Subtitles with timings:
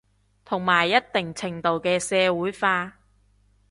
[0.45, 2.97] 同埋一定程度嘅社會化